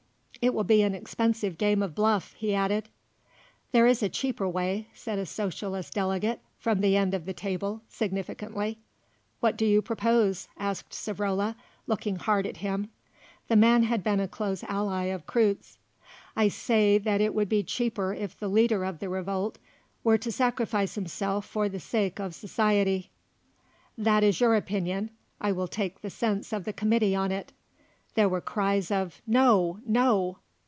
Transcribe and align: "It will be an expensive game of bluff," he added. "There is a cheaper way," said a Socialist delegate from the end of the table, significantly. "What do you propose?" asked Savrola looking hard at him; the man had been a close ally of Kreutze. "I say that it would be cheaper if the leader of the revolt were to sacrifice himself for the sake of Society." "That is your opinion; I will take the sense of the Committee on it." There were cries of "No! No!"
"It 0.43 0.55
will 0.55 0.63
be 0.63 0.81
an 0.81 0.95
expensive 0.95 1.55
game 1.59 1.83
of 1.83 1.93
bluff," 1.93 2.33
he 2.35 2.55
added. 2.55 2.89
"There 3.73 3.85
is 3.85 4.01
a 4.01 4.09
cheaper 4.09 4.49
way," 4.49 4.87
said 4.91 5.19
a 5.19 5.25
Socialist 5.27 5.93
delegate 5.93 6.39
from 6.57 6.81
the 6.81 6.97
end 6.97 7.13
of 7.13 7.25
the 7.25 7.33
table, 7.33 7.83
significantly. 7.89 8.79
"What 9.39 9.55
do 9.55 9.67
you 9.67 9.83
propose?" 9.83 10.47
asked 10.57 10.93
Savrola 10.93 11.53
looking 11.85 12.15
hard 12.15 12.47
at 12.47 12.57
him; 12.57 12.89
the 13.49 13.55
man 13.55 13.83
had 13.83 14.03
been 14.03 14.19
a 14.19 14.27
close 14.27 14.63
ally 14.63 15.03
of 15.13 15.27
Kreutze. 15.27 15.77
"I 16.35 16.47
say 16.47 16.97
that 16.97 17.21
it 17.21 17.35
would 17.35 17.47
be 17.47 17.61
cheaper 17.61 18.11
if 18.11 18.35
the 18.35 18.47
leader 18.49 18.83
of 18.83 18.97
the 18.97 19.09
revolt 19.09 19.59
were 20.03 20.17
to 20.17 20.31
sacrifice 20.31 20.95
himself 20.95 21.45
for 21.45 21.69
the 21.69 21.79
sake 21.79 22.19
of 22.19 22.33
Society." 22.33 23.11
"That 23.95 24.23
is 24.23 24.41
your 24.41 24.55
opinion; 24.55 25.11
I 25.39 25.51
will 25.51 25.67
take 25.67 26.01
the 26.01 26.09
sense 26.09 26.51
of 26.51 26.63
the 26.63 26.73
Committee 26.73 27.13
on 27.15 27.31
it." 27.31 27.51
There 28.13 28.27
were 28.27 28.41
cries 28.41 28.91
of 28.91 29.21
"No! 29.25 29.79
No!" 29.85 30.39